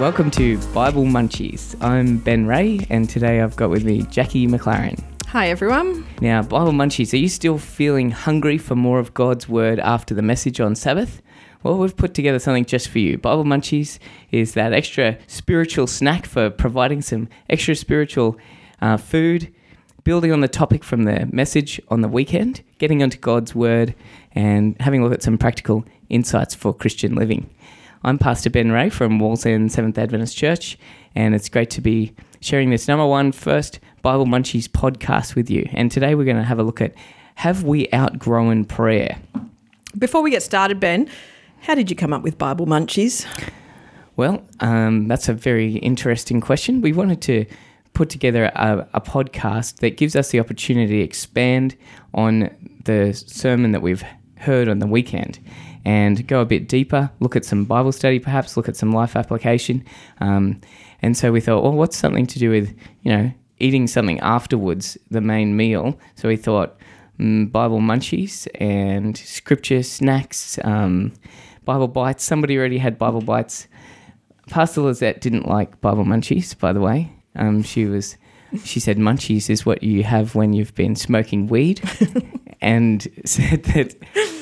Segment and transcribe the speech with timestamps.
[0.00, 1.76] Welcome to Bible Munchies.
[1.82, 4.98] I'm Ben Rea, and today I've got with me Jacqui McLaren.
[5.26, 6.06] Hi, everyone.
[6.22, 10.22] Now, Bible Munchies, are you still feeling hungry for more of God's Word after the
[10.22, 11.20] message on Sabbath?
[11.62, 13.18] Well, we've put together something just for you.
[13.18, 13.98] Bible Munchies
[14.30, 18.38] is that extra spiritual snack for providing some extra spiritual
[18.80, 19.52] uh, food,
[20.04, 23.94] building on the topic from the message on the weekend, getting onto God's Word,
[24.32, 27.50] and having a look at some practical insights for Christian living.
[28.02, 30.78] I'm Pastor Ben Rea from Wallsend Seventh Adventist Church,
[31.14, 35.68] and it's great to be sharing this number one first Bible Munchies podcast with you.
[35.74, 36.94] And today we're going to have a look at
[37.34, 39.18] Have we outgrown prayer?
[39.98, 41.10] Before we get started, Ben,
[41.60, 43.26] how did you come up with Bible Munchies?
[44.16, 46.80] Well, um, that's a very interesting question.
[46.80, 47.44] We wanted to
[47.92, 51.76] put together a, a podcast that gives us the opportunity to expand
[52.14, 52.48] on
[52.82, 54.02] the sermon that we've
[54.36, 55.38] heard on the weekend
[55.84, 59.16] and go a bit deeper, look at some Bible study, perhaps look at some life
[59.16, 59.84] application.
[60.20, 60.60] Um,
[61.02, 64.98] and so we thought, well, what's something to do with, you know, eating something afterwards,
[65.10, 65.98] the main meal?
[66.16, 66.76] So we thought
[67.18, 71.12] mm, Bible munchies and scripture snacks, um,
[71.64, 72.24] Bible bites.
[72.24, 73.66] Somebody already had Bible bites.
[74.48, 77.12] Pastor Lizette didn't like Bible munchies, by the way.
[77.36, 78.16] Um, she was,
[78.64, 81.80] she said, munchies is what you have when you've been smoking weed,
[82.60, 83.94] and said that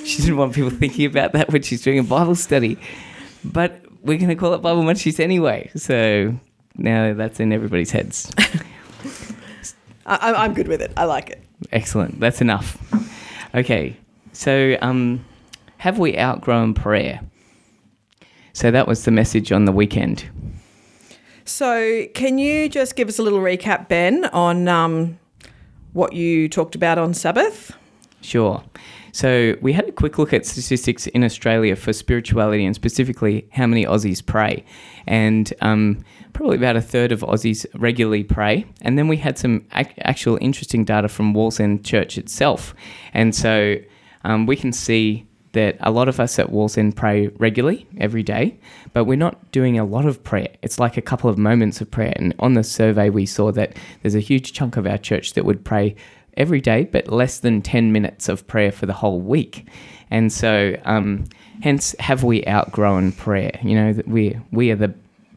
[0.18, 2.78] she didn't want people thinking about that when she's doing a Bible study.
[3.44, 5.70] But we're going to call it Bible munchies anyway.
[5.76, 6.34] So
[6.76, 8.32] now that's in everybody's heads.
[10.06, 10.92] I, I'm good with it.
[10.96, 11.44] I like it.
[11.72, 12.18] Excellent.
[12.20, 12.78] That's enough.
[13.54, 13.96] Okay.
[14.32, 15.24] So, um,
[15.76, 17.20] have we outgrown prayer?
[18.54, 20.24] So that was the message on the weekend.
[21.44, 25.18] So, can you just give us a little recap, Ben, on um,
[25.92, 27.72] what you talked about on Sabbath?
[28.20, 28.62] Sure.
[29.12, 33.66] So we had a quick look at statistics in Australia for spirituality and specifically how
[33.66, 34.64] many Aussies pray.
[35.06, 38.66] And um, probably about a third of Aussies regularly pray.
[38.82, 42.74] And then we had some ac- actual interesting data from Wallsend Church itself.
[43.14, 43.76] And so
[44.24, 48.58] um, we can see that a lot of us at Wallsend pray regularly every day,
[48.92, 50.48] but we're not doing a lot of prayer.
[50.62, 52.12] It's like a couple of moments of prayer.
[52.16, 55.44] And on the survey, we saw that there's a huge chunk of our church that
[55.44, 55.96] would pray
[56.38, 59.66] every day, but less than 10 minutes of prayer for the whole week.
[60.10, 61.24] And so, um,
[61.62, 63.58] hence, have we outgrown prayer?
[63.62, 64.94] You know, that we, we are the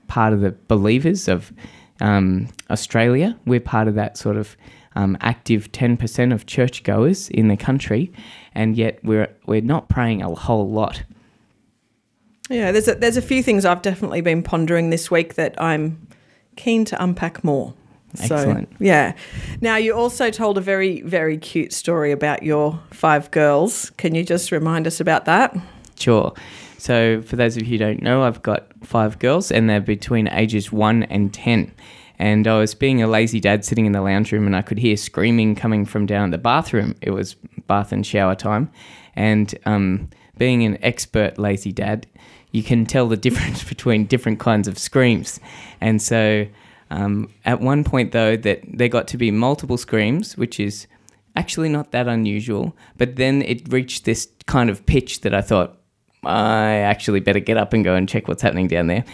[0.07, 1.51] part of the believers of
[1.99, 3.37] um, Australia.
[3.45, 4.55] We're part of that sort of
[4.95, 8.11] um, active 10% of churchgoers in the country,
[8.53, 11.03] and yet we're, we're not praying a whole lot.
[12.49, 16.07] Yeah, there's a, there's a few things I've definitely been pondering this week that I'm
[16.57, 17.73] keen to unpack more.
[18.19, 18.69] Excellent.
[18.69, 19.13] So, yeah.
[19.61, 23.91] Now, you also told a very, very cute story about your five girls.
[23.97, 25.55] Can you just remind us about that?
[25.95, 26.33] Sure.
[26.77, 30.27] So, for those of you who don't know, I've got five girls and they're between
[30.29, 31.71] ages one and 10.
[32.17, 34.77] And I was being a lazy dad sitting in the lounge room and I could
[34.77, 36.95] hear screaming coming from down the bathroom.
[37.01, 37.35] It was
[37.67, 38.71] bath and shower time.
[39.15, 42.07] And um, being an expert lazy dad,
[42.51, 45.39] you can tell the difference between different kinds of screams.
[45.79, 46.45] And so,
[46.91, 50.87] um, at one point, though, that there got to be multiple screams, which is
[51.37, 52.75] actually not that unusual.
[52.97, 55.77] But then it reached this kind of pitch that I thought,
[56.25, 59.05] I actually better get up and go and check what's happening down there.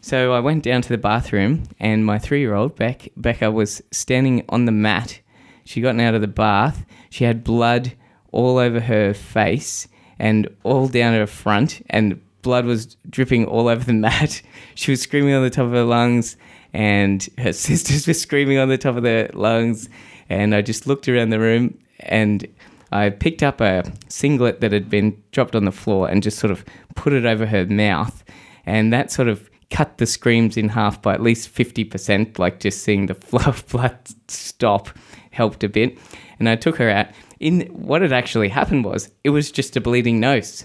[0.00, 3.80] So I went down to the bathroom, and my three year old, Beck, Becca, was
[3.92, 5.20] standing on the mat.
[5.64, 6.84] She gotten out of the bath.
[7.08, 7.92] She had blood
[8.32, 9.86] all over her face
[10.18, 14.42] and all down her front, and blood was dripping all over the mat.
[14.74, 16.36] She was screaming on the top of her lungs
[16.72, 19.88] and her sisters were screaming on the top of their lungs.
[20.28, 22.46] And I just looked around the room and
[22.90, 26.50] I picked up a singlet that had been dropped on the floor and just sort
[26.50, 28.22] of put it over her mouth.
[28.64, 32.82] And that sort of cut the screams in half by at least 50%, like just
[32.84, 34.90] seeing the flow of blood stop
[35.30, 35.98] helped a bit.
[36.38, 37.08] And I took her out.
[37.40, 40.64] In what had actually happened was it was just a bleeding nose,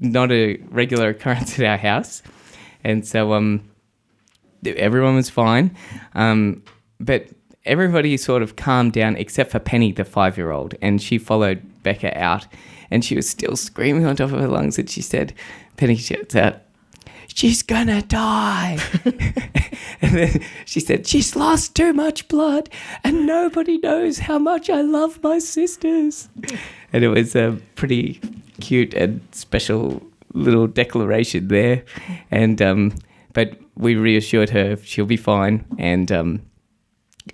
[0.00, 2.22] not a regular occurrence at our house.
[2.84, 3.69] And so um
[4.64, 5.76] everyone was fine.
[6.14, 6.62] Um,
[6.98, 7.28] but
[7.64, 11.62] everybody sort of calmed down except for Penny, the five year old, and she followed
[11.82, 12.46] Becca out,
[12.90, 14.78] and she was still screaming on top of her lungs.
[14.78, 15.32] And she said,
[15.76, 16.62] Penny shouts out,
[17.34, 18.78] She's gonna die.
[20.02, 22.68] and then she said, She's lost too much blood,
[23.04, 26.28] and nobody knows how much I love my sisters.
[26.92, 28.20] And it was a pretty
[28.60, 30.02] cute and special
[30.34, 31.84] little declaration there.
[32.30, 32.94] And, um,
[33.32, 35.64] but we reassured her she'll be fine.
[35.78, 36.42] And um,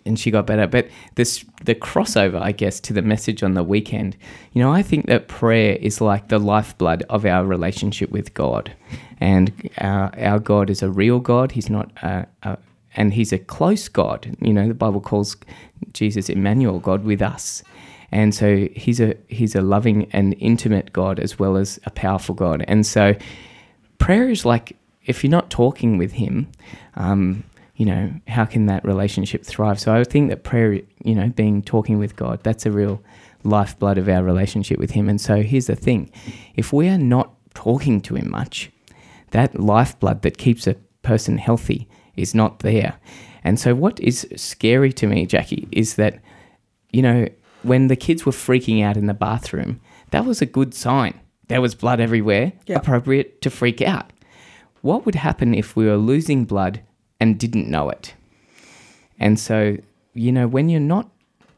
[0.05, 0.67] and she got better.
[0.67, 4.17] But this the crossover, I guess, to the message on the weekend.
[4.53, 8.75] You know, I think that prayer is like the lifeblood of our relationship with God,
[9.19, 11.53] and our, our God is a real God.
[11.53, 12.59] He's not a, a
[12.97, 14.37] and he's a close God.
[14.41, 15.37] You know, the Bible calls
[15.93, 17.62] Jesus Emmanuel, God with us.
[18.12, 22.35] And so he's a he's a loving and intimate God as well as a powerful
[22.35, 22.65] God.
[22.69, 23.15] And so
[23.99, 26.49] prayer is like if you're not talking with him,
[26.94, 27.44] um,
[27.76, 29.79] you know, how can that relationship thrive?
[29.79, 33.03] So I think that prayer, you know, being talking with God, that's a real
[33.44, 35.08] lifeblood of our relationship with him.
[35.08, 36.11] And so here's the thing.
[36.55, 38.70] If we are not talking to him much,
[39.31, 42.99] that lifeblood that keeps a person healthy is not there.
[43.44, 46.20] And so, what is scary to me, Jacqui, is that,
[46.93, 47.29] you know,
[47.62, 49.81] when the kids were freaking out in the bathroom,
[50.11, 51.14] that was a good sign.
[51.49, 52.79] There was blood everywhere, Yep.
[52.82, 54.11] appropriate to freak out.
[54.82, 56.81] What would happen if we were losing blood
[57.20, 58.14] and didn't know it?
[59.19, 59.78] And so,
[60.14, 61.11] you know, when you're not,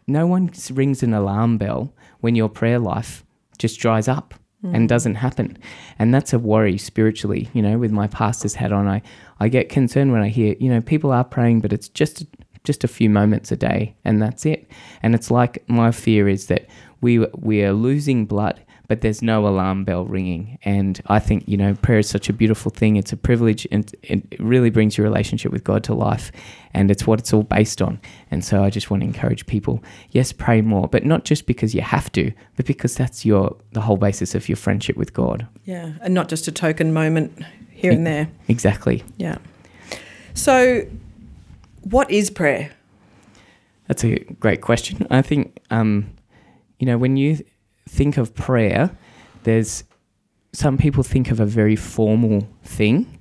[0.06, 3.25] no one rings an alarm bell when your prayer life
[3.59, 4.88] just dries up and mm.
[4.88, 5.56] doesn't happen.
[5.99, 8.88] And that's a worry spiritually, you know, with my pastor's hat on.
[8.88, 9.03] I,
[9.38, 12.25] I get concerned when I hear, you know, people are praying, but it's just
[12.64, 14.71] just a few moments a day and that's it.
[15.03, 16.67] And it's like my fear is that
[17.00, 20.58] we we are losing blood but there's no alarm bell ringing.
[20.64, 22.96] And I think, you know, prayer is such a beautiful thing.
[22.96, 26.32] It's a privilege and it really brings your relationship with God to life.
[26.73, 28.00] And it's what it's all based on.
[28.31, 31.75] And so I just want to encourage people, yes, pray more, but not just because
[31.75, 35.46] you have to, but because that's your the whole basis of your friendship with God.
[35.64, 38.29] Yeah, and not just a token moment here and there.
[38.49, 39.05] Exactly.
[39.19, 39.37] Yeah.
[40.32, 40.87] So,
[41.82, 42.70] what is prayer?
[43.87, 45.06] That's a great question.
[45.11, 46.11] I think, um,
[46.79, 47.44] you know, when you
[47.88, 48.90] think of prayer,
[49.44, 49.85] there's
[50.52, 53.19] some people think of a very formal thing.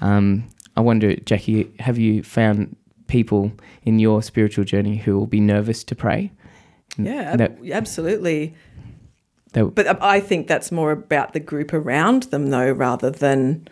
[0.00, 2.76] Um, I wonder, Jacqui, have you found
[3.06, 3.52] people
[3.84, 6.32] in your spiritual journey who will be nervous to pray?
[6.98, 8.54] Yeah, That- absolutely.
[9.52, 13.68] that- But I think that's more about the group around them, though, rather than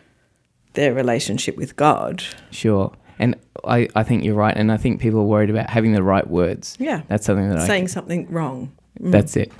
[0.74, 2.22] their relationship with God.
[2.50, 2.92] Sure.
[3.18, 4.56] And I, I think you're right.
[4.56, 6.76] And I think people are worried about having the right words.
[6.80, 8.72] Yeah, That's something that I saying something wrong.
[9.00, 9.12] Mm.
[9.12, 9.52] That's it.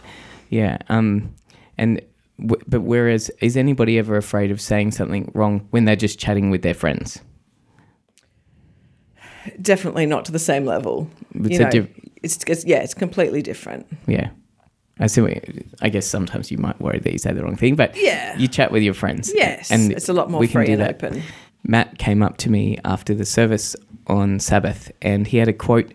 [0.55, 0.79] Yeah.
[0.89, 1.35] Um,
[1.77, 2.01] and
[2.39, 6.51] w- but whereas, is anybody ever afraid of saying something wrong when they're just chatting
[6.51, 7.21] with their friends?
[9.61, 11.07] definitely not to the same level.
[11.35, 11.91] It's you know, diff-
[12.23, 13.87] it's, it's yeah, it's completely different.
[14.07, 14.31] Yeah.
[15.01, 15.41] I see.
[15.83, 18.39] I guess sometimes you might worry that you say the wrong thing, but Yeah.
[18.39, 19.31] you chat with your friends.
[19.35, 20.95] Yes, and it's a lot more we can free do and that.
[21.05, 21.23] open.
[21.67, 23.75] Matt came up to me after the service
[24.07, 25.93] on Sabbath, and he had a quote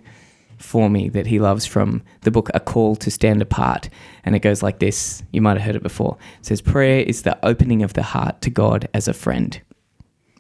[0.60, 3.90] for me that he loves from the book A Call to Stand Apart.
[4.24, 6.18] And it goes like this you might have heard it before.
[6.40, 9.60] It says, Prayer is the opening of the heart to God as a friend.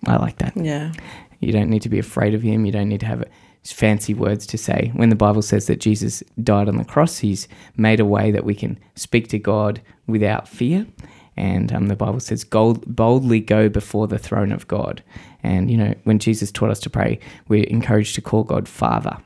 [0.05, 0.55] I like that.
[0.55, 0.93] Yeah,
[1.39, 2.65] You don't need to be afraid of him.
[2.65, 3.25] You don't need to have
[3.63, 4.91] fancy words to say.
[4.95, 8.45] When the Bible says that Jesus died on the cross, he's made a way that
[8.45, 10.87] we can speak to God without fear.
[11.35, 15.01] And um, the Bible says, boldly go before the throne of God.
[15.41, 19.17] And, you know, when Jesus taught us to pray, we're encouraged to call God Father,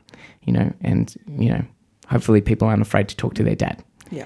[0.44, 1.62] you know, and, you know,
[2.08, 3.82] hopefully people aren't afraid to talk to their dad.
[4.10, 4.24] yeah,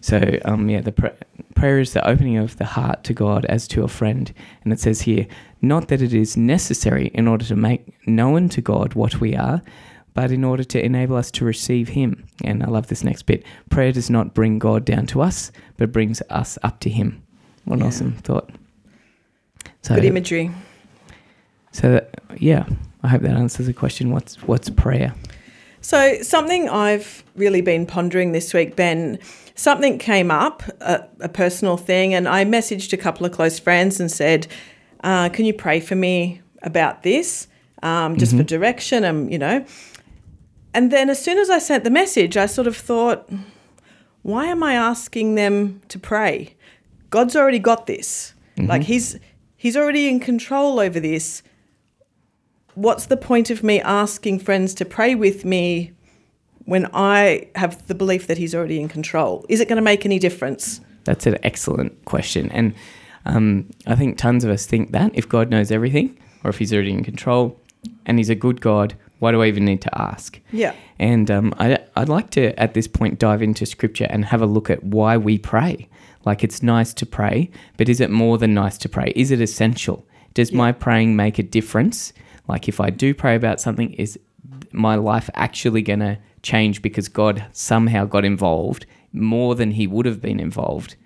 [0.00, 1.06] So, um, yeah, the pr-
[1.54, 4.32] prayer is the opening of the heart to God as to a friend.
[4.64, 5.26] And it says here,
[5.62, 9.62] not that it is necessary in order to make known to God what we are,
[10.14, 12.26] but in order to enable us to receive Him.
[12.44, 13.44] And I love this next bit.
[13.70, 17.22] Prayer does not bring God down to us, but brings us up to Him.
[17.64, 17.86] What an Yeah.
[17.86, 18.50] awesome thought.
[19.82, 20.50] So, good imagery.
[21.72, 22.66] so that, yeah,
[23.02, 24.10] I hope that answers the question.
[24.10, 25.14] What's what's prayer?
[25.88, 29.18] So, something I've really been pondering this week, Ben,
[29.54, 33.98] something came up, a, a personal thing, and I messaged a couple of close friends
[33.98, 34.48] and said,
[35.02, 37.48] uh, Can you pray for me about this?
[37.82, 39.64] Um, just for direction, and you know.
[40.74, 43.26] And then as soon as I sent the message, I sort of thought,
[44.20, 46.54] Why am I asking them to pray?
[47.08, 48.34] God's already got this.
[48.58, 49.18] Like, He's.
[49.56, 51.42] He's already in control over this
[52.78, 55.92] what's the point of me asking friends to pray with me
[56.64, 59.44] when I have the belief that he's already in control?
[59.48, 60.80] Is it going to make any difference?
[61.04, 62.50] That's an excellent question.
[62.52, 62.74] And
[63.26, 66.72] um, I think tons of us think that if God knows everything, or if He's
[66.72, 67.60] already in control,
[68.06, 70.40] and He's a good God, why do I even need to ask?
[70.52, 70.74] Yeah.
[71.00, 74.46] And um, I, I'd like to, at this point, dive into Scripture and have a
[74.46, 75.88] look at why we pray.
[76.24, 79.12] Like, it's nice to pray, but is it more than nice to pray?
[79.16, 80.06] Is it essential?
[80.34, 82.12] Does my praying make a difference?
[82.48, 84.18] Like, if I do pray about something, is
[84.72, 90.06] my life actually going to change because God somehow got involved more than He would
[90.06, 90.96] have been involved?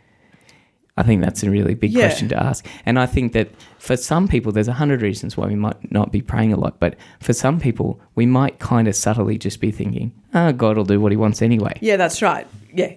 [0.97, 2.07] I think that's a really big Yeah.
[2.07, 2.67] question to ask.
[2.85, 6.13] And I think that for some people, there's a hundred reasons why we might not
[6.13, 6.79] be praying a lot.
[6.81, 10.85] But for some people, we might kind of subtly just be thinking, oh, God will
[10.85, 11.79] do what he wants anyway.
[11.81, 12.47] Yeah, that's right.
[12.75, 12.93] Yeah.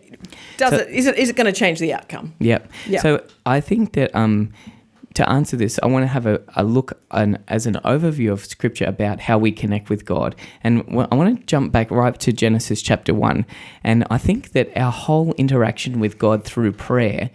[0.58, 2.34] Does So- it is it is it going to change the outcome?
[2.40, 2.70] Yep.
[2.88, 3.00] Yeah.
[3.02, 4.52] So I think that um,
[5.16, 8.46] to answer this, I want to have a, a look an, as an overview of
[8.46, 10.36] Scripture about how we connect with God.
[10.62, 13.46] And I want to jump back right to Genesis chapter 1.
[13.84, 17.32] And I think that our whole interaction with God through prayer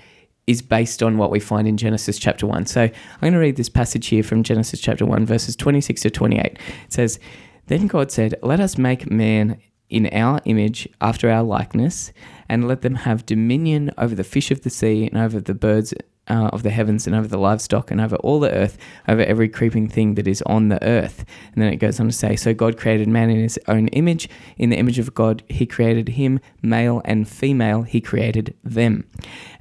[0.47, 2.67] is based on what we find in Genesis chapter 1.
[2.67, 6.11] So I'm going to read this passage here from Genesis chapter 1, verses 26 to
[6.11, 6.45] 28.
[6.45, 6.59] It
[6.89, 7.19] says,
[7.67, 9.59] Then God said, Let us make man
[9.89, 12.13] in our image after our likeness,
[12.49, 15.95] and let them have dominion over the fish of the sea, and over the birds
[16.31, 19.49] uh, of the heavens, and over the livestock, and over all the earth, over every
[19.49, 21.25] creeping thing that is on the earth.
[21.53, 24.29] And then it goes on to say, So God created man in his own image.
[24.57, 29.05] In the image of God, he created him, male and female, he created them.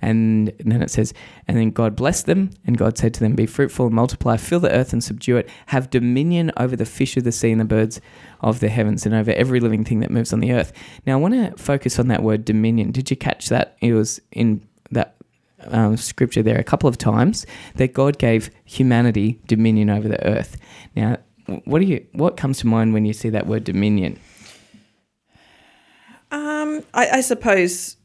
[0.01, 1.13] And then it says,
[1.47, 4.59] And then God blessed them, and God said to them, Be fruitful and multiply, fill
[4.59, 7.65] the earth and subdue it, have dominion over the fish of the sea and the
[7.65, 7.99] birds
[8.41, 10.71] of the heavens, and over every living thing that moves on the earth.
[11.07, 12.91] Now, I want to focus on that word dominion.
[12.91, 13.75] Did you catch that?
[13.81, 14.61] It was in
[15.67, 20.57] um, scripture there a couple of times that God gave humanity dominion over the earth.
[20.95, 21.17] Now,
[21.65, 24.19] what do you what comes to mind when you see that word dominion?
[26.31, 27.97] Um, I, I suppose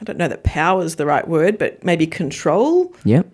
[0.00, 2.94] I don't know that power is the right word, but maybe control.
[3.04, 3.26] Yep.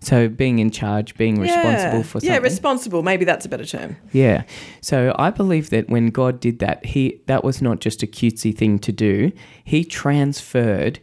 [0.00, 2.02] So being in charge, being responsible yeah.
[2.02, 2.30] for something.
[2.30, 3.02] Yeah, responsible.
[3.02, 3.96] Maybe that's a better term.
[4.12, 4.44] Yeah.
[4.80, 8.56] So I believe that when God did that, he that was not just a cutesy
[8.56, 9.32] thing to do.
[9.64, 11.00] He transferred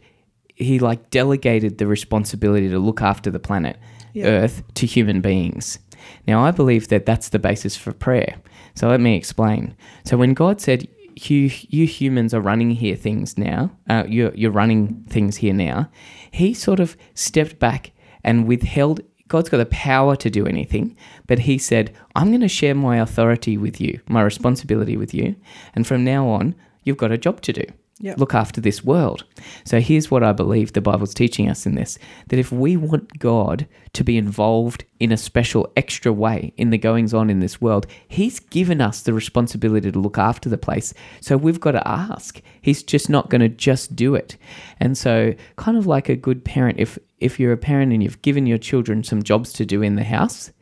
[0.56, 3.78] he like delegated the responsibility to look after the planet
[4.12, 4.26] Yeah.
[4.26, 5.78] Earth to human beings.
[6.26, 8.36] Now I believe that that's the basis for prayer.
[8.74, 9.76] So let me explain.
[10.04, 13.70] So when God said you, you humans are running here things now.
[13.88, 15.88] Uh, you're, you're running things here now.
[16.30, 19.00] He sort of stepped back and withheld.
[19.28, 20.94] God's got the power to do anything,
[21.26, 25.36] but He said, I'm going to share my authority with you, my responsibility with you.
[25.74, 27.64] And from now on, you've got a job to do.
[28.00, 28.18] Yep.
[28.18, 29.24] Look after this world.
[29.64, 31.98] So here's what I believe the Bible's teaching us in this
[32.28, 36.76] that if we want God to be involved in a special, extra way in the
[36.76, 40.92] goings on in this world, He's given us the responsibility to look after the place.
[41.22, 42.42] So we've got to ask.
[42.60, 44.36] He's just not going to just do it.
[44.78, 48.20] And so, kind of like a good parent, if if you're a parent and you've
[48.20, 50.52] given your children some jobs to do in the house,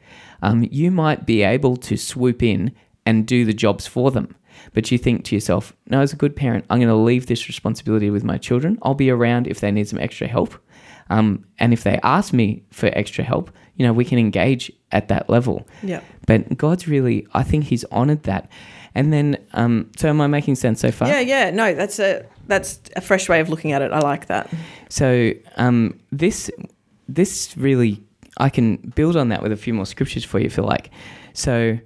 [0.42, 2.72] um, you might be able to swoop in
[3.04, 4.36] and do the jobs for them.
[4.74, 7.48] But you think to yourself, no, as a good parent, I'm going to leave this
[7.48, 8.78] responsibility with my children.
[8.82, 10.54] I'll be around if they need some extra help.
[11.10, 15.08] Um, and if they ask me for extra help, you know, we can engage at
[15.08, 15.66] that level.
[15.82, 16.00] Yeah.
[16.26, 18.50] But God's really, I think He's honored that.
[18.94, 21.08] And then, um, so am I making sense so far?
[21.08, 21.50] Yeah, yeah.
[21.50, 23.92] No, that's a that's a fresh way of looking at it.
[23.92, 24.52] I like that.
[24.88, 26.50] So um, this
[27.08, 28.00] this really
[28.38, 30.90] I can build on that with a few more scriptures for you if you like.
[31.32, 31.78] So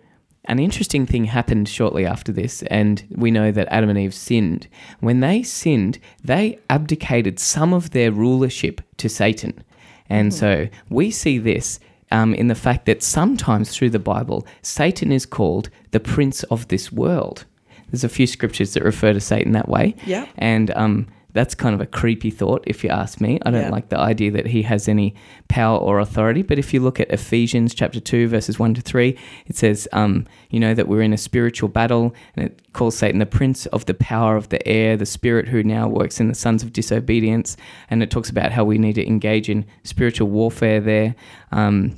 [0.49, 4.67] an interesting thing happened shortly after this, and we know that Adam and Eve sinned.
[5.00, 9.62] When they sinned, they abdicated some of their rulership to Satan.
[10.11, 11.78] And so we see this
[12.11, 16.69] um, in the fact that sometimes through the Bible, Satan is called the prince of
[16.69, 17.45] this world.
[17.90, 19.95] There's a few scriptures that refer to Satan that way.
[20.07, 20.26] Yeah.
[20.38, 23.38] And um, that's kind of a creepy thought, if you ask me.
[23.47, 23.71] I don't Yeah.
[23.71, 25.14] like the idea that he has any
[25.47, 26.42] power or authority.
[26.42, 29.16] But if you look at Ephesians chapter 2, verses 1 to 3,
[29.47, 33.21] it says, um, you know, that we're in a spiritual battle, and it calls Satan
[33.21, 36.35] the prince of the power of the air, the spirit who now works in the
[36.35, 37.57] sons of disobedience.
[37.88, 41.14] And it talks about how we need to engage in spiritual warfare there.
[41.52, 41.95] Um,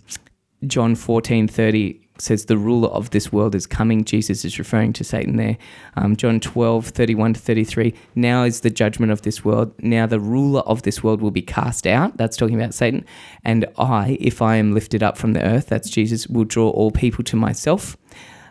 [0.67, 4.05] John 14 30 says the ruler of this world is coming.
[4.05, 5.57] Jesus is referring to Satan there.
[5.97, 9.73] Um, John 12 31 to 33 now is the judgment of this world.
[9.83, 12.17] Now the ruler of this world will be cast out.
[12.17, 13.05] That's talking about Satan.
[13.45, 16.91] And I, if I am lifted up from the earth, that's Jesus, will draw all
[16.91, 17.97] people to myself.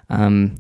[0.10, 0.58] Um,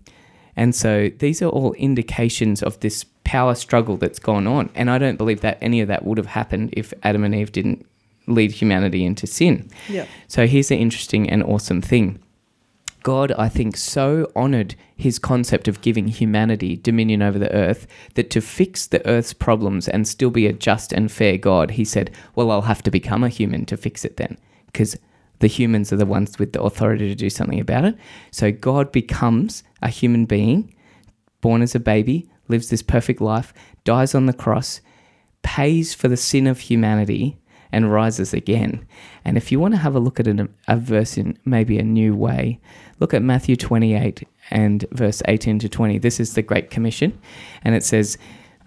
[0.55, 4.69] and so these are all indications of this power struggle that's gone on.
[4.75, 7.51] And I don't believe that any of that would have happened if Adam and Eve
[7.51, 7.85] didn't
[8.27, 9.69] lead humanity into sin.
[9.87, 10.05] Yeah.
[10.27, 12.19] So here's an interesting and awesome thing.
[13.03, 18.29] God, I think, so honored his concept of giving humanity dominion over the earth that
[18.31, 22.11] to fix the earth's problems and still be a just and fair God, he said,
[22.35, 24.37] Well, I'll have to become a human to fix it then.
[24.65, 24.97] Because
[25.39, 27.97] the humans are the ones with the authority to do something about it.
[28.31, 30.73] So God becomes a human being,
[31.41, 33.53] born as a baby, lives this perfect life,
[33.83, 34.81] dies on the cross,
[35.41, 37.37] pays for the sin of humanity,
[37.71, 38.85] and rises again.
[39.25, 41.83] And if you want to have a look at an, a verse in maybe a
[41.83, 42.59] new way,
[42.99, 45.97] look at Matthew 28 and verse 18 to 20.
[45.99, 47.19] This is the Great Commission.
[47.63, 48.17] And it says,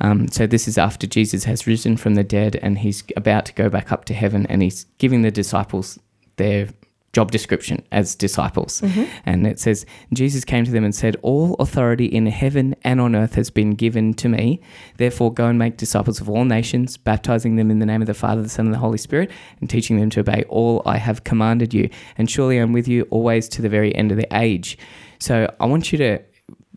[0.00, 3.54] Um, so this is after Jesus has risen from the dead and he's about to
[3.54, 5.98] go back up to heaven and he's giving the disciples
[6.36, 6.68] their
[7.12, 8.80] job description as disciples.
[9.26, 13.14] And it says, Jesus came to them and said, All authority in heaven and on
[13.14, 14.60] earth has been given to me.
[14.96, 18.14] Therefore, go and make disciples of all nations, baptizing them in the name of the
[18.14, 21.24] Father, the Son, and the Holy Spirit, and teaching them to obey all I have
[21.24, 21.90] commanded you.
[22.16, 24.78] And surely I'm with you always to the very end of the age.
[25.18, 26.18] So I want you to.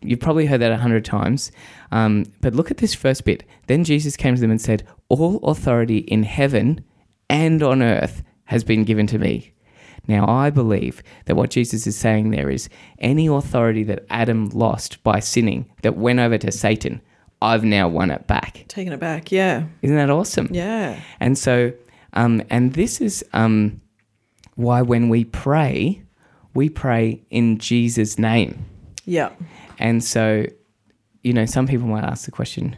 [0.02, 1.50] You've probably heard that a hundred times,
[1.90, 3.44] um, but look at this first bit.
[3.66, 6.84] Then Jesus came to them and said, All authority in heaven
[7.30, 9.54] and on earth has been given to me.
[10.08, 15.02] Now, I believe that what Jesus is saying there is any authority that Adam lost
[15.02, 17.00] by sinning that went over to Satan,
[17.42, 18.64] I've now won it back.
[18.68, 19.30] Taken it back.
[19.30, 19.64] Yeah.
[19.82, 20.48] Isn't that awesome?
[20.50, 21.00] Yeah.
[21.20, 21.72] And so,
[22.12, 23.80] um, and this is um,
[24.54, 26.02] why when we pray,
[26.54, 28.64] we pray in Jesus' name.
[29.04, 29.30] Yeah.
[29.78, 30.46] And so,
[31.22, 32.76] you know, some people might ask the question,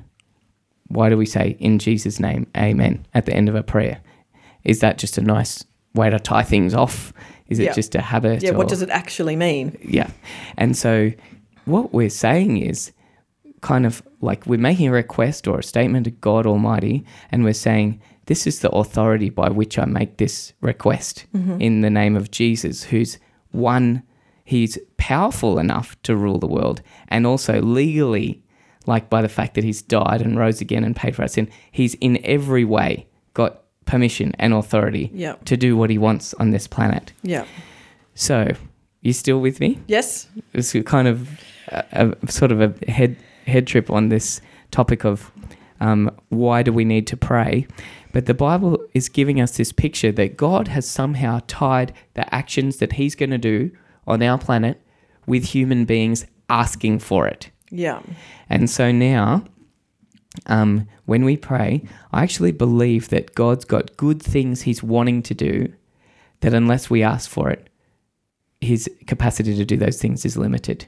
[0.89, 4.01] why do we say in Jesus' name, amen, at the end of a prayer?
[4.65, 5.65] Is that just a nice
[5.95, 7.13] way to tie things off?
[7.49, 7.73] Is it Yeah.
[7.73, 8.43] just a habit?
[8.43, 8.53] Yeah.
[8.53, 9.77] What does it actually mean?
[9.83, 10.11] yeah.
[10.57, 11.13] And so
[11.65, 12.93] what we're saying is
[13.61, 17.53] kind of like we're making a request or a statement to God Almighty, and we're
[17.55, 21.61] saying, This is the authority by which I make this request mm-hmm.
[21.61, 23.19] in the name of Jesus, who's
[23.51, 24.03] one,
[24.45, 28.43] he's powerful enough to rule the world, and also legally,
[28.87, 31.49] like by the fact that he's died and rose again and paid for our sin,
[31.73, 35.35] he's in every way got permission and authority Yeah.
[35.47, 37.13] to do what he wants on this planet.
[37.23, 37.45] Yeah.
[38.15, 38.53] So,
[39.01, 39.79] you still with me?
[39.89, 40.29] Yes.
[40.53, 41.29] it's kind of
[41.69, 43.17] a, a sort of a head
[43.47, 44.41] head trip on this
[44.71, 45.33] topic of
[45.81, 47.67] um, why do we need to pray.
[48.13, 52.77] But the Bible is giving us this picture that God has somehow tied the actions
[52.79, 53.71] that He's going to do
[54.07, 54.81] on our planet
[55.27, 57.51] with human beings asking for it.
[57.71, 58.01] Yeah.
[58.51, 59.45] And so now,
[60.47, 65.35] um, when we pray, I actually believe that God's got good things He's wanting to
[65.35, 65.73] do,
[66.41, 67.69] that unless we ask for it,
[68.61, 70.87] His capacity to do those things is limited.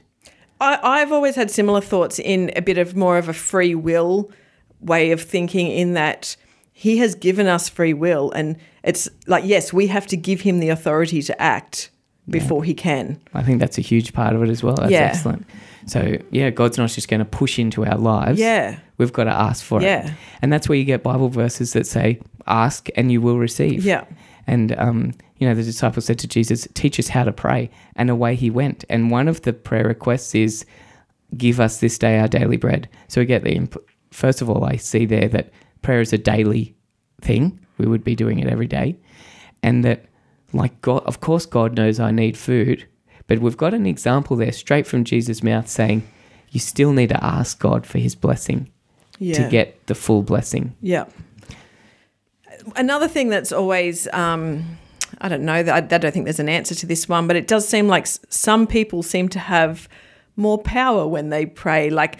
[0.59, 4.31] I, I've always had similar thoughts in a bit of more of a free will
[4.79, 6.35] way of thinking, in that
[6.71, 8.31] he has given us free will.
[8.31, 11.91] And it's like, yes, we have to give him the authority to act
[12.27, 13.19] before he can.
[13.33, 14.75] I think that's a huge part of it as well.
[14.75, 15.11] That's Yeah.
[15.13, 15.45] excellent.
[15.85, 18.39] So, yeah, God's not just going to push into our lives.
[18.39, 18.79] Yeah.
[19.01, 20.07] We've got to ask for Yeah.
[20.07, 20.13] it.
[20.41, 23.83] And that's where you get Bible verses that say, ask and you will receive.
[23.83, 24.05] Yeah.
[24.47, 27.69] And, um, you know, the disciples said to Jesus, teach us how to pray.
[27.95, 28.85] And away he went.
[28.89, 30.65] And one of the prayer requests is,
[31.35, 32.87] give us this day our daily bread.
[33.07, 36.17] So we get the, imp- first of all, I see there that prayer is a
[36.17, 36.75] daily
[37.21, 37.59] thing.
[37.77, 38.97] We would be doing it every day.
[39.63, 40.05] And that,
[40.53, 42.85] like God, of course, God knows I need food,
[43.27, 46.03] but we've got an example there straight from Jesus' mouth saying,
[46.49, 48.69] you still need to ask God for his blessing
[49.21, 49.43] Yeah.
[49.43, 50.75] to get the full blessing.
[50.81, 51.05] Yeah.
[52.75, 54.77] Another thing that's always, um,
[55.19, 57.47] I don't know, I, I don't think there's an answer to this one, but it
[57.47, 59.87] does seem like some people seem to have
[60.35, 61.91] more power when they pray.
[61.91, 62.17] Like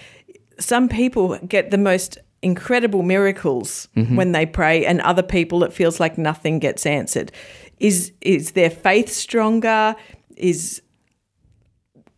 [0.59, 5.99] some people get the most incredible miracles when they pray, and other people it feels
[5.99, 7.31] like nothing gets answered.
[7.79, 9.95] Is is their faith stronger?
[10.37, 10.81] Is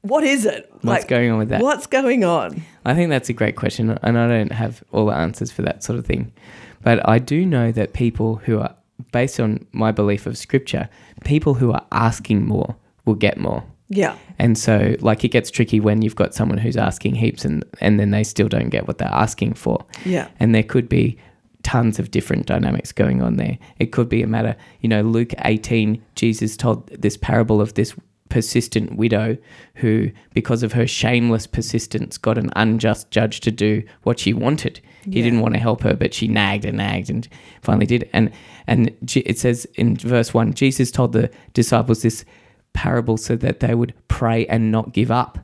[0.04, 0.72] what is it?
[0.82, 1.62] What's going on with that?
[1.62, 2.62] What's going on?
[2.86, 5.82] I think that's a great question, and I don't have all the answers for that
[5.82, 6.32] sort of thing.
[6.84, 8.76] But I do know that people who are,
[9.14, 10.90] based on my belief of scripture,
[11.24, 13.64] people who are asking more will get more.
[13.88, 14.18] Yeah.
[14.40, 17.98] And so, like, it gets tricky when you've got someone who's asking heaps and, and
[17.98, 19.86] then they still don't get what they're asking for.
[20.04, 20.28] Yeah.
[20.40, 21.18] And there could be
[21.62, 23.58] tons of different dynamics going on there.
[23.80, 27.96] It could be a matter, you know, Luke 18, Jesus told this parable of this
[28.34, 29.38] persistent widow
[29.76, 34.82] who, because of her shameless persistence, got an unjust judge to do what she wanted.
[35.04, 37.28] He didn't want to help her, but she nagged and nagged and
[37.62, 38.10] finally did.
[38.12, 38.32] And
[38.66, 42.26] and it says in verse one, Jesus told the disciples this
[42.74, 45.38] parable so that they would pray and not give up.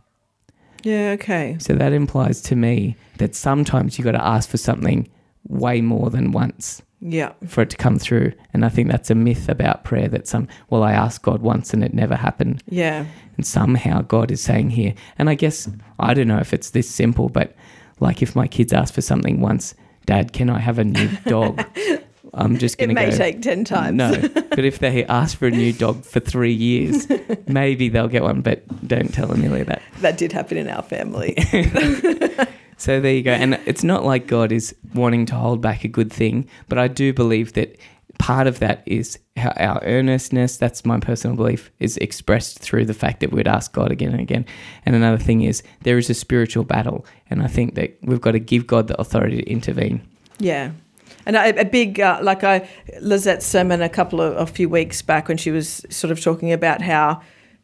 [0.82, 1.12] Yeah.
[1.12, 1.58] Okay.
[1.60, 5.08] So that implies to me that sometimes you got to ask for something
[5.48, 7.32] way more than once Yeah.
[7.48, 8.34] for it to come through.
[8.54, 11.74] And I think that's a myth about prayer that some, well, I asked God once
[11.74, 12.62] and it never happened.
[12.68, 13.06] Yeah.
[13.38, 16.90] And somehow God is saying here, and I guess, I don't know if it's this
[16.90, 17.56] simple, but
[18.00, 21.64] like if my kids ask for something once, Dad, can I have a new dog?
[22.34, 23.18] I'm just going to It may go.
[23.18, 23.96] take 10 times.
[23.98, 24.12] No,
[24.50, 27.08] but if they ask for a new dog for three years,
[27.48, 28.42] maybe they'll get one.
[28.42, 29.82] But don't tell Amelia that.
[30.02, 31.36] That did happen in our family.
[32.80, 33.34] So there you go.
[33.34, 36.88] And it's not like God is wanting to hold back a good thing, but I
[36.88, 37.78] do believe that
[38.20, 43.20] part of that is our earnestness, that's my personal belief, is expressed through the fact
[43.20, 44.46] that we'd ask God again and again.
[44.86, 47.06] And another thing is there is a spiritual battle.
[47.30, 50.02] And I think that we've got to give God the authority to intervene.
[50.40, 50.72] Yeah.
[51.26, 52.70] And a, a big, uh, like I,
[53.02, 56.54] Lizette's sermon a couple of, a few weeks back when she was sort of talking
[56.54, 57.22] about how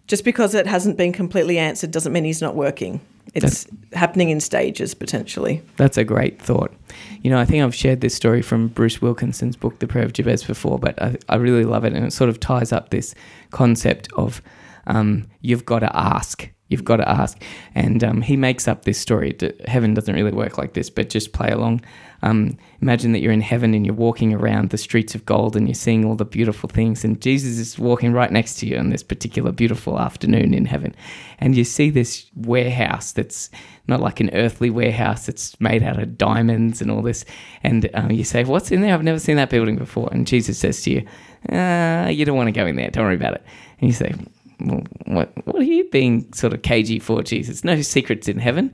[0.07, 2.99] just because it hasn't been completely answered doesn't mean he's not working.
[3.33, 5.61] It's happening in stages potentially.
[5.77, 6.73] That's a great thought.
[7.21, 10.13] You know, I think I've shared this story from Bruce Wilkinson's book, The Prayer of
[10.13, 11.93] Jabez, before, but I, I really love it.
[11.93, 13.13] And it sort of ties up this
[13.51, 14.41] concept of
[14.87, 16.49] um, you've got to ask.
[16.67, 17.41] You've got to ask.
[17.75, 19.37] And um, he makes up this story.
[19.67, 21.81] Heaven doesn't really work like this, but just play along.
[22.21, 25.67] Um, imagine that you're in heaven and you're walking around the streets of gold and
[25.67, 28.89] you're seeing all the beautiful things, and Jesus is walking right next to you on
[28.89, 30.95] this particular beautiful afternoon in heaven.
[31.37, 33.51] And you see this warehouse that's
[33.87, 37.25] not like an earthly warehouse that's made out of diamonds and all this.
[37.61, 38.95] And um, you say, What's in there?
[38.95, 40.09] I've never seen that building before.
[40.11, 41.07] And Jesus says to you,
[41.55, 42.89] uh, You don't want to go in there.
[42.89, 43.43] Don't worry about it.
[43.79, 44.15] And you say,
[44.59, 47.63] what, what are you being sort of cagey for, Jesus?
[47.63, 48.73] No secrets in heaven.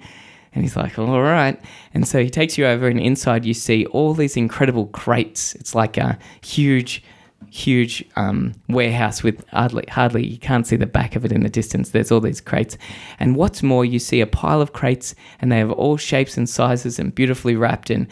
[0.53, 1.59] And he's like, all right.
[1.93, 5.55] And so he takes you over, and inside you see all these incredible crates.
[5.55, 7.03] It's like a huge,
[7.49, 11.49] huge um, warehouse with hardly, hardly, you can't see the back of it in the
[11.49, 11.91] distance.
[11.91, 12.77] There's all these crates.
[13.17, 16.49] And what's more, you see a pile of crates, and they have all shapes and
[16.49, 17.89] sizes and beautifully wrapped.
[17.89, 18.07] And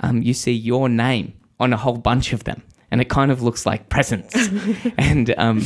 [0.00, 2.62] um, you see your name on a whole bunch of them.
[2.90, 4.34] And it kind of looks like presents.
[4.98, 5.62] and, um,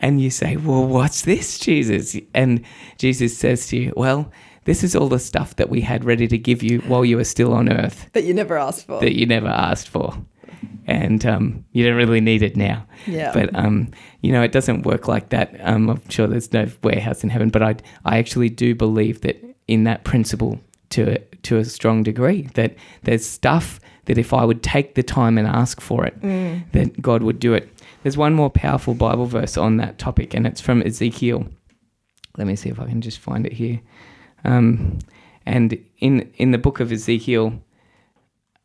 [0.00, 2.16] and you say, Well, what's this, Jesus?
[2.34, 2.64] And
[2.98, 4.30] Jesus says to you, Well,
[4.64, 7.24] this is all the stuff that we had ready to give you while you were
[7.24, 8.08] still on earth.
[8.12, 9.00] That you never asked for.
[9.00, 10.16] That you never asked for.
[10.86, 12.86] And um, you don't really need it now.
[13.06, 13.32] Yeah.
[13.32, 13.90] But, um,
[14.22, 15.54] you know, it doesn't work like that.
[15.60, 19.42] Um, I'm sure there's no warehouse in heaven, but I, I actually do believe that
[19.66, 24.62] in that principle to, to a strong degree, that there's stuff that if I would
[24.62, 26.62] take the time and ask for it, mm.
[26.72, 27.68] that God would do it.
[28.04, 31.48] There's one more powerful Bible verse on that topic, and it's from Ezekiel.
[32.36, 33.80] Let me see if I can just find it here.
[34.44, 34.98] Um,
[35.46, 37.58] and in in the book of Ezekiel,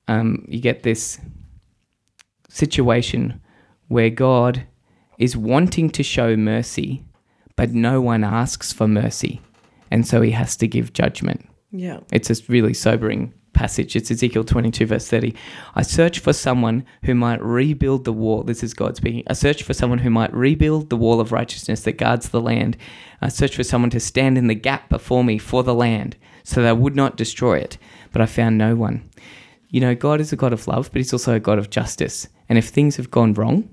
[0.10, 1.22] um, you get this
[2.50, 3.40] situation
[3.88, 4.68] where God
[5.18, 7.06] is wanting to show mercy,
[7.56, 9.40] but no one asks for mercy,
[9.90, 11.48] and so He has to give judgment.
[11.72, 13.96] Yeah, it's a really sobering passage.
[13.96, 15.36] It's Ezekiel 22, verse 30.
[15.76, 18.44] I search for someone who might rebuild the wall.
[18.44, 19.24] This is God speaking.
[19.28, 22.78] I search for someone who might rebuild the wall of righteousness that guards the land.
[23.22, 26.62] I search for someone to stand in the gap before me for the land so
[26.62, 27.78] that I would not destroy it.
[28.12, 29.10] But I found no one.
[29.70, 32.28] You know, God is a God of love, but He's also a God of justice.
[32.48, 33.70] And if things have gone wrong,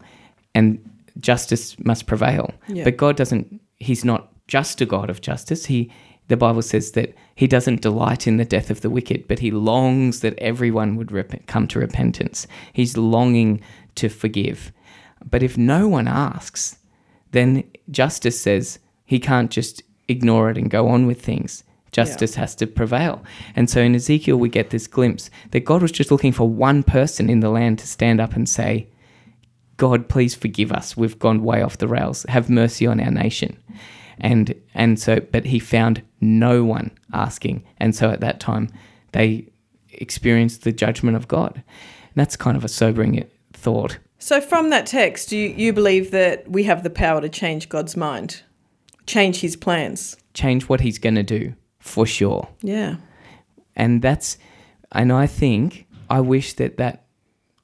[0.54, 0.78] and
[1.20, 2.52] justice must prevail.
[2.68, 2.84] Yeah.
[2.84, 5.66] But God doesn't, He's not just a God of justice.
[5.66, 5.90] He
[6.28, 9.50] the Bible says that he doesn't delight in the death of the wicked, but he
[9.50, 12.46] longs that everyone would rep- come to repentance.
[12.72, 13.60] He's longing
[13.96, 14.72] to forgive.
[15.28, 16.78] But if no one asks,
[17.30, 21.62] then justice says he can't just ignore it and go on with things.
[21.92, 22.40] Justice yeah.
[22.40, 23.22] has to prevail.
[23.54, 26.82] And so in Ezekiel, we get this glimpse that God was just looking for one
[26.82, 28.88] person in the land to stand up and say,
[29.76, 30.96] God, please forgive us.
[30.96, 32.24] We've gone way off the rails.
[32.28, 33.56] Have mercy on our nation
[34.18, 37.64] and and so but he found no one asking.
[37.78, 38.70] And so at that time
[39.12, 39.48] they
[39.92, 41.54] experienced the judgment of god.
[41.54, 43.98] And that's kind of a sobering thought.
[44.18, 47.96] So from that text you, you believe that we have the power to change god's
[47.96, 48.42] mind
[49.06, 50.16] change his plans?
[50.34, 52.48] Change what he's going to do for sure.
[52.60, 52.96] Yeah.
[53.74, 54.38] And that's
[54.92, 57.06] and i think i wish that that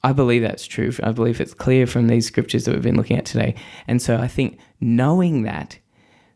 [0.04, 0.90] I believe that's true.
[1.00, 3.54] I believe it's clear from these scriptures that we've been looking at today.
[3.86, 5.78] And so I think knowing that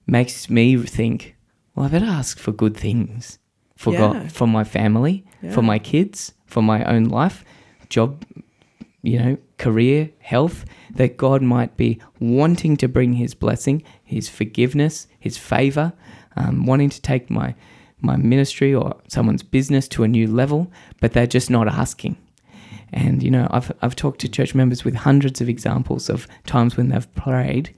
[0.06, 1.35] makes me think,
[1.76, 3.38] well, I better ask for good things
[3.76, 3.98] for yeah.
[3.98, 5.52] God, for my family, yeah.
[5.52, 7.44] for my kids, for my own life,
[7.90, 8.24] job,
[9.02, 15.06] you know, career, health, that God might be wanting to bring His blessing, His forgiveness,
[15.20, 15.92] His favor,
[16.34, 17.54] um, wanting to take my
[18.00, 22.16] my ministry or someone's business to a new level, but they're just not asking.
[22.92, 26.76] And you know, I've I've talked to church members with hundreds of examples of times
[26.76, 27.74] when they've prayed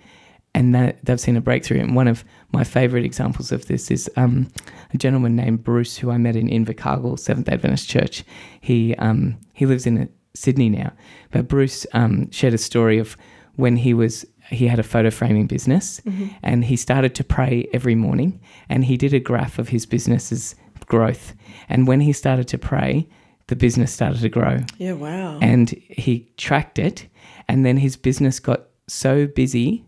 [0.54, 1.80] and that they've seen a breakthrough.
[1.80, 4.48] And one of my favorite examples of this is um,
[4.92, 8.24] a gentleman named Bruce, who I met in Invercargill Seventh Adventist Church.
[8.60, 10.92] He um, he lives in uh, Sydney now,
[11.30, 13.16] but Bruce um, shared a story of
[13.56, 16.28] when he was he had a photo framing business, mm-hmm.
[16.42, 20.54] and he started to pray every morning, and he did a graph of his business's
[20.86, 21.34] growth,
[21.68, 23.08] and when he started to pray.
[23.48, 24.58] The business started to grow.
[24.76, 25.38] Yeah, wow.
[25.40, 27.08] And he tracked it,
[27.48, 29.87] and then his business got so busy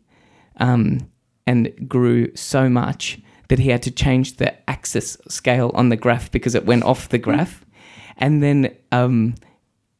[0.60, 1.08] um,
[1.46, 3.18] and grew so much
[3.48, 7.08] that he had to change the axis scale on the graph because it went off
[7.08, 7.64] the graph.
[8.18, 9.34] And then um,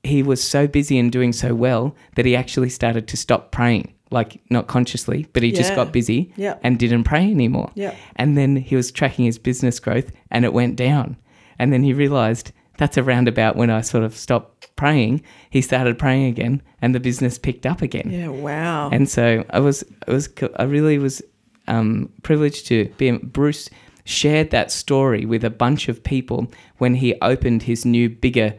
[0.05, 3.93] he was so busy and doing so well that he actually started to stop praying.
[4.13, 6.57] Like not consciously, but he just got busy Yeah.
[6.65, 7.71] and didn't pray anymore.
[7.77, 7.95] Yeah.
[8.17, 11.17] And then he was tracking his business growth and it went down.
[11.61, 15.23] And then he realized that's around about when I sort of stopped praying.
[15.51, 18.11] He started praying again and the business picked up again.
[18.11, 18.89] Yeah, wow.
[18.91, 21.21] And so I was, I was, I really was
[21.69, 23.11] um, privileged to be.
[23.19, 23.69] Bruce
[24.05, 28.55] shared that story with a bunch of people when he opened his new bigger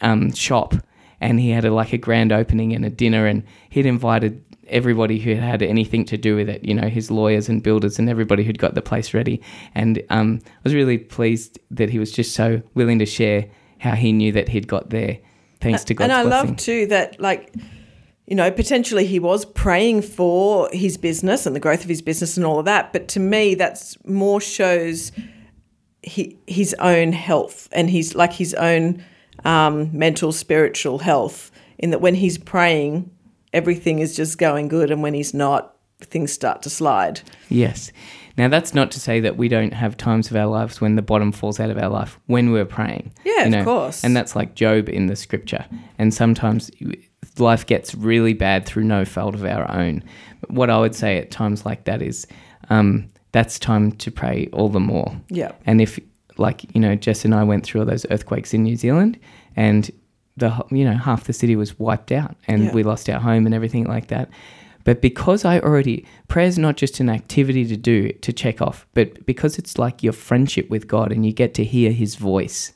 [0.00, 0.74] um, shop,
[1.20, 5.18] and he had a, like a grand opening and a dinner, and he'd invited everybody
[5.18, 6.64] who had anything to do with it.
[6.64, 9.42] You know, his lawyers and builders and everybody who'd got the place ready.
[9.74, 13.46] And um, I was really pleased that he was just so willing to share
[13.78, 15.18] how he knew that he'd got there,
[15.60, 16.48] thanks to God's and I blessing.
[16.48, 17.54] love too that like
[18.26, 22.36] you know potentially he was praying for his business and the growth of his business
[22.36, 25.12] and all of that but to me that's more shows
[26.02, 29.02] he, his own health and his like his own
[29.44, 33.10] um, mental spiritual health in that when he's praying
[33.52, 37.90] everything is just going good and when he's not things start to slide Yes.
[38.38, 41.02] Now, that's not to say that we don't have times of our lives when the
[41.02, 43.12] bottom falls out of our life when we're praying.
[43.24, 44.04] Yeah, of course.
[44.04, 45.66] And that's like Job in the scripture.
[45.98, 46.70] And sometimes
[47.36, 50.04] life gets really bad through no fault of our own.
[50.46, 52.28] What I would say at times like that is
[52.70, 55.20] um, that's time to pray all the more.
[55.30, 55.50] Yeah.
[55.66, 55.98] And if,
[56.36, 59.18] like, you know, Jess and I went through all those earthquakes in New Zealand
[59.56, 59.90] and
[60.38, 62.72] the, you know, half the city was wiped out and Yeah.
[62.72, 64.28] we lost our home and everything like that.
[64.84, 69.26] But because I already, prayer's not just an activity to do, to check off, but
[69.26, 72.72] because it's like your friendship with God and you get to hear his voice.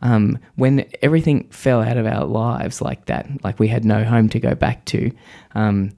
[0.00, 4.28] Um, when everything fell out of our lives like that, like we had no home
[4.30, 5.10] to go back to,
[5.54, 5.92] um,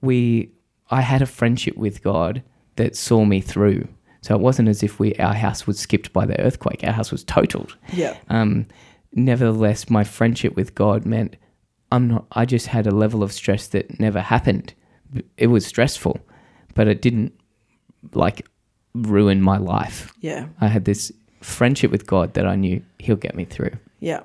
[0.00, 0.50] we,
[0.90, 2.42] I had a friendship with God
[2.76, 3.88] that saw me through.
[4.22, 6.82] So it wasn't as if we, our house was skipped by the earthquake.
[6.84, 7.76] Our house was totaled.
[7.92, 8.66] yeah Um,
[9.12, 11.36] nevertheless, my friendship with God meant
[11.90, 12.26] I'm not.
[12.32, 14.72] I just had a level of stress that never happened.
[15.36, 16.20] It was stressful,
[16.74, 17.34] but it didn't
[18.14, 18.46] like
[18.94, 20.12] ruin my life.
[20.20, 23.72] yeah I had this friendship with God that I knew He'll get me through.
[24.00, 24.20] yeah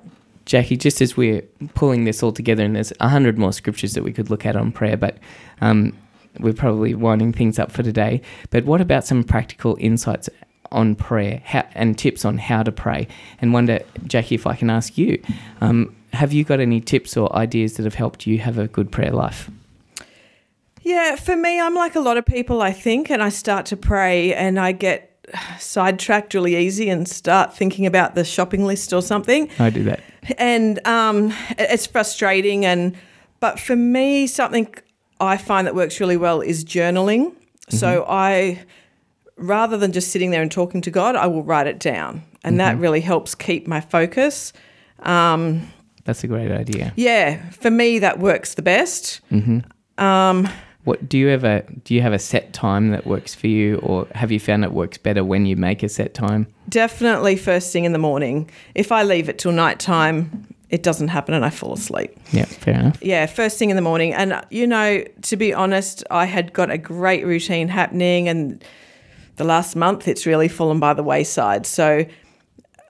[0.45, 1.41] Jacqui, just as we're
[1.75, 4.55] pulling this all together, and there's a hundred more scriptures that we could look at
[4.55, 5.17] on prayer, but
[5.59, 5.91] um,
[6.39, 8.21] we're probably winding things up for today.
[8.49, 10.29] But what about some practical insights
[10.71, 13.07] on prayer how, and tips on how to pray?
[13.39, 15.21] And wonder, Jacqui, if I can ask you,
[15.61, 18.91] um, have you got any tips or ideas that have helped you have a good
[18.91, 19.49] prayer life?
[20.81, 23.77] Yeah, for me, I'm like a lot of people, I think, and I start to
[23.77, 25.07] pray and I get
[25.59, 29.49] sidetracked really easy and start thinking about the shopping list or something.
[29.59, 30.01] I do that.
[30.37, 32.65] And um, it's frustrating.
[32.65, 32.95] And
[33.39, 34.73] but for me, something
[35.19, 37.33] I find that works really well is journaling.
[37.69, 38.63] So I,
[39.37, 42.59] rather than just sitting there and talking to God, I will write it down, and
[42.59, 42.81] that mm-hmm.
[42.81, 44.53] really helps keep my focus.
[44.99, 45.71] Um,
[46.05, 46.93] That's a great idea.
[46.95, 49.21] Yeah, for me, that works the best.
[49.31, 50.03] Mm-hmm.
[50.03, 50.49] Um,
[50.83, 51.93] what do you ever do?
[51.93, 54.97] You have a set time that works for you, or have you found it works
[54.97, 56.47] better when you make a set time?
[56.69, 58.49] Definitely first thing in the morning.
[58.73, 62.17] If I leave it till night time, it doesn't happen and I fall asleep.
[62.31, 63.01] Yeah, fair enough.
[63.01, 64.13] Yeah, first thing in the morning.
[64.13, 68.63] And, you know, to be honest, I had got a great routine happening and
[69.37, 71.65] the last month it's really fallen by the wayside.
[71.65, 72.05] So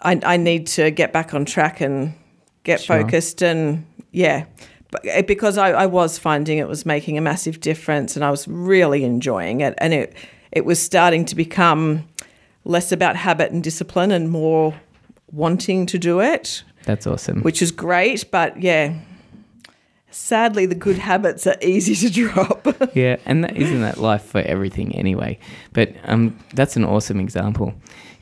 [0.01, 2.13] I, I need to get back on track and
[2.63, 3.01] get Sure.
[3.01, 4.45] focused and, yeah.
[4.91, 8.31] But it- because I, I was finding it was making a massive difference and I
[8.31, 9.73] was really enjoying it.
[9.77, 10.13] And it,
[10.51, 12.07] it was starting to become
[12.63, 14.73] less about habit and discipline and more
[15.31, 17.41] wanting to do it That's awesome.
[17.41, 18.31] which is great.
[18.31, 18.93] But yeah,
[20.17, 22.67] sadly, the good habits are easy to drop.
[22.93, 25.37] Yeah, and that, isn't that life for everything anyway?
[25.73, 27.73] But um, that's an awesome example.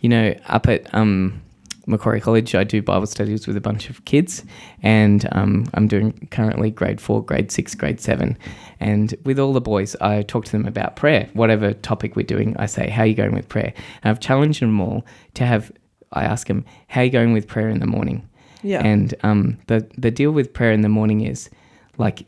[0.01, 1.41] You know, up at um,
[1.87, 4.43] Macquarie College, I do Bible studies with a bunch of kids,
[4.81, 8.37] and um, I'm doing currently grade four, grade six, grade seven.
[8.79, 11.29] And with all the boys, I talk to them about prayer.
[11.33, 13.73] Whatever topic we're doing, I say, How are you going with prayer?
[14.03, 15.05] And I've challenged them all
[15.35, 15.71] to have,
[16.11, 18.27] I ask them, How are you going with prayer in the morning?
[18.61, 18.81] Yeah.
[18.83, 21.49] And um, the, the deal with prayer in the morning is
[21.97, 22.25] like,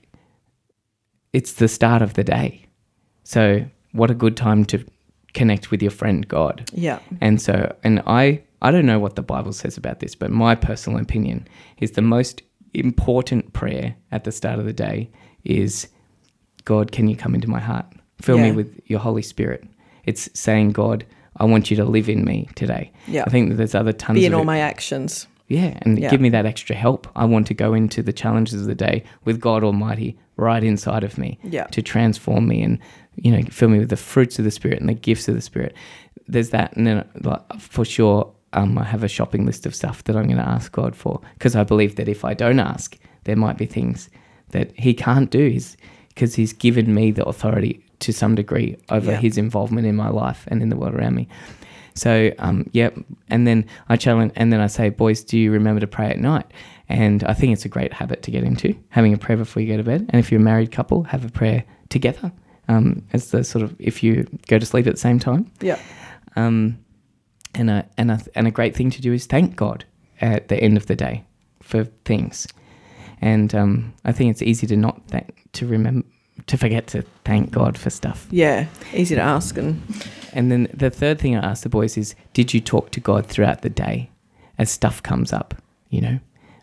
[1.33, 2.65] it's the start of the day.
[3.23, 4.83] So, what a good time to
[5.33, 6.69] connect with your friend God.
[6.73, 6.99] yeah.
[7.21, 10.55] And so, and I, I don't know what the Bible says about this, but my
[10.55, 11.47] personal opinion
[11.79, 12.41] is the most
[12.73, 15.09] important prayer at the start of the day
[15.43, 15.87] is,
[16.65, 17.85] God, can you come into my heart?
[18.21, 19.63] Fill me with your Holy Spirit.
[20.05, 21.05] It's saying, God,
[21.37, 22.91] I want you to live in me today.
[23.07, 23.23] Yeah.
[23.27, 25.27] I think that there's other tons Be of in all it- my actions.
[25.47, 26.09] Yeah, and Yeah.
[26.09, 27.07] give me that extra help.
[27.15, 31.03] I want to go into the challenges of the day with God Almighty right inside
[31.03, 31.65] of me Yeah.
[31.67, 32.79] to transform me and
[33.15, 35.41] you know fill me with the fruits of the Spirit and the gifts of the
[35.41, 35.73] Spirit.
[36.27, 40.03] There's that, and then like, for sure, um, I have a shopping list of stuff
[40.05, 42.97] that I'm going to ask God for because I believe that if I don't ask,
[43.23, 44.09] there might be things
[44.51, 45.59] that He can't do
[46.09, 49.17] because He's given me the authority to some degree over Yeah.
[49.19, 51.27] His involvement in my life and in the world around me.
[51.97, 52.95] So, um, yep.
[53.29, 56.19] And then I challenge, and then I say, boys, do you remember to pray at
[56.19, 56.45] night?
[56.89, 59.69] And I think it's a great habit to get into, having a prayer before you
[59.69, 60.05] go to bed.
[60.09, 62.31] And if you're a married couple, have a prayer together
[62.67, 65.51] um, as the sort of if you go to sleep at the same time.
[65.61, 65.79] Yeah.
[66.35, 66.79] Um,
[67.55, 69.85] and a and a and a great thing to do is thank God
[70.21, 71.25] at the end of the day
[71.61, 72.47] for things.
[73.19, 76.07] And um, I think it's easy to not thank to remember
[76.45, 78.27] to forget to thank God for stuff.
[78.29, 78.67] Yeah.
[78.93, 79.81] Easy to ask and
[80.33, 83.25] And then the third thing I asked the boys is, did you talk to God
[83.25, 84.09] throughout the day
[84.57, 85.55] as stuff comes up?
[85.89, 86.19] You know,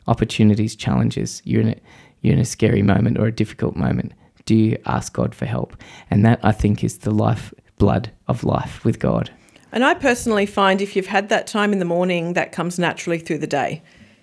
[0.07, 1.43] opportunities, challenges.
[1.45, 1.77] You're in a
[2.23, 4.13] you're in a scary moment or a difficult moment.
[4.47, 5.77] Do you ask God for help?
[6.11, 9.31] And that I think is the life blood of life with God.
[9.73, 13.19] And I personally find if you've had that time in the morning, that comes naturally
[13.19, 13.83] through the day.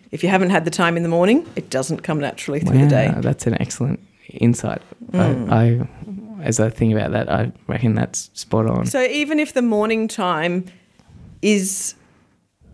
[0.09, 2.87] If you haven't had the time in the morning, it doesn't come naturally through the
[2.87, 3.09] day.
[3.09, 3.99] Wow, That's an excellent
[4.29, 4.81] insight.
[5.13, 5.53] I, hmm.
[5.53, 5.87] I,
[6.41, 8.85] as I think about that, I reckon that's spot on.
[8.85, 10.65] So even if the morning time
[11.41, 11.95] is,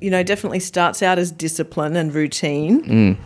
[0.01, 3.17] you know, definitely starts out as discipline and routine, Mm.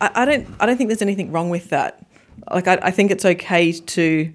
[0.00, 2.04] I, I don't, I don't think there's anything wrong with that.
[2.50, 4.32] Like I, I think it's okay to,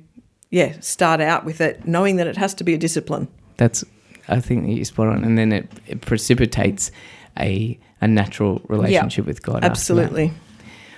[0.50, 3.28] yeah, start out with it, knowing that it has to be a discipline.
[3.58, 3.84] That's,
[4.28, 5.24] I think you're spot on.
[5.24, 6.92] And then it, it precipitates
[7.40, 9.64] a a natural relationship with God.
[9.64, 10.32] Absolutely.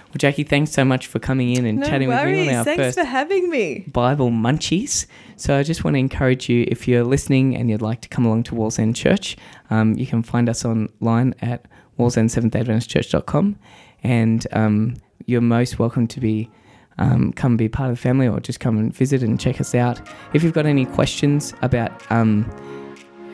[0.09, 2.49] Well, Jacqui, thanks so much for coming in and No chatting with me worries.
[2.49, 3.85] on our Thanks first for having me.
[3.87, 5.05] Bible Munchies.
[5.35, 8.25] So I just want to encourage you, if you're listening and you'd like to come
[8.25, 9.37] along to Wallsend Church,
[9.69, 11.65] um, you can find us online at
[11.99, 13.57] wallsend7thadventistchurch.com
[14.03, 14.95] and um,
[15.27, 16.49] you're most welcome to be
[16.97, 19.73] um, come be part of the family or just come and visit and check us
[19.73, 20.01] out.
[20.33, 22.49] If you've got any questions about um,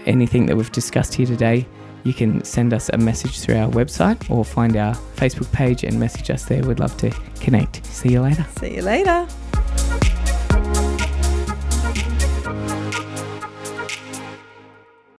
[0.05, 1.65] anything that we've discussed here today,
[2.05, 5.99] you can send us a message through our website or find our Facebook page and
[5.99, 6.63] message us there.
[6.63, 7.09] We'd love to
[7.41, 7.85] connect.
[7.85, 8.45] See you later.
[8.59, 9.27] See you later.